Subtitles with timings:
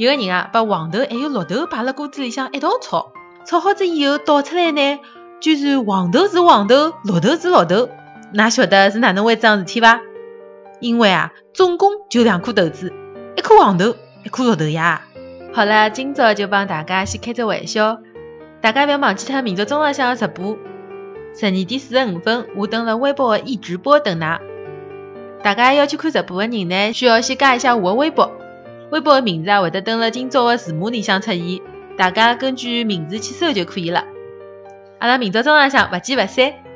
[0.00, 3.12] 有个人啊，把黄豆还有绿豆摆辣锅子里向一道炒，
[3.44, 4.98] 炒好子以后倒出来呢，
[5.40, 7.90] 居然黄豆是黄豆，绿豆是绿豆。
[8.32, 10.00] 㑚晓得是哪能回事桩事体伐？
[10.80, 12.94] 因为啊，总共就两颗豆子，
[13.36, 13.94] 一颗黄豆，
[14.24, 15.02] 一颗绿豆呀。
[15.52, 17.98] 好了，今朝就帮大家先开只玩笑，
[18.62, 20.56] 大家勿要忘记脱明朝中浪向个直播。
[21.38, 24.38] 十二点四十五分，我登了微博个易直播等㑚。
[25.42, 28.32] 大家要去看直播个人呢，需要先加一下我个微博。
[28.90, 31.60] 微博的名字啊，会得登了今朝的字幕里向出现，
[31.96, 34.04] 大家根据名字去搜就可以了。
[34.98, 36.69] 阿拉明朝中浪向勿见勿散。